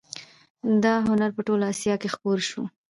دا 0.83 0.93
هنر 1.07 1.29
په 1.35 1.41
ټوله 1.47 1.65
اسیا 1.73 1.95
کې 2.01 2.09
خپور 2.15 2.37
شو 2.49 2.63